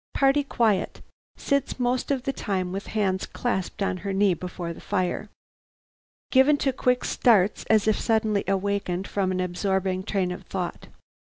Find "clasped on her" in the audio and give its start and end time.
3.27-4.11